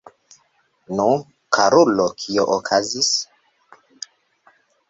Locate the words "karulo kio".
1.57-2.47